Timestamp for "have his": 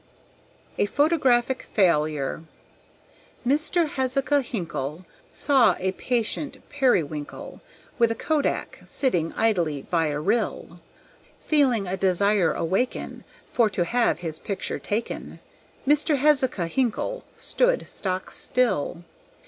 13.85-14.39